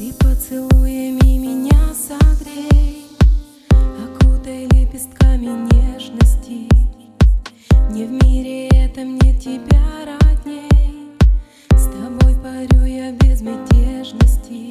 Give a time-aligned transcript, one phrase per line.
[0.00, 3.04] Ты поцелуями меня согрей,
[3.68, 6.66] Окутай лепестками нежности.
[7.90, 11.12] Не в мире этом мне тебя родней,
[11.72, 14.70] С тобой парю я безмятежности.